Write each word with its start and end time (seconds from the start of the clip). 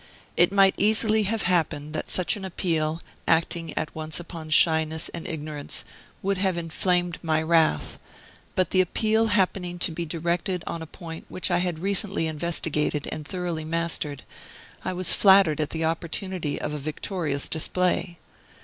It 0.35 0.51
might 0.51 0.73
easily 0.79 1.21
have 1.29 1.43
happened 1.43 1.93
that 1.93 2.07
such 2.07 2.35
an 2.35 2.43
appeal, 2.43 3.03
acting 3.27 3.71
at 3.77 3.93
once 3.95 4.19
upon 4.19 4.49
shyness 4.49 5.09
and 5.09 5.27
ignorance, 5.27 5.85
would 6.23 6.39
have 6.39 6.57
inflamed 6.57 7.19
my 7.21 7.39
wrath; 7.43 7.99
but 8.55 8.71
the 8.71 8.81
appeal 8.81 9.27
happening 9.27 9.77
to 9.77 9.91
be 9.91 10.03
directed 10.07 10.63
on 10.65 10.81
a 10.81 10.87
point 10.87 11.27
which 11.29 11.51
I 11.51 11.59
had 11.59 11.77
recently 11.77 12.25
investigated 12.25 13.07
and 13.11 13.27
thoroughly 13.27 13.63
mastered, 13.63 14.23
I 14.83 14.91
was 14.91 15.13
flattered 15.13 15.61
at 15.61 15.69
the 15.69 15.85
opportunity 15.85 16.59
of 16.59 16.73
a 16.73 16.79
victorious 16.79 17.47
display. 17.47 18.17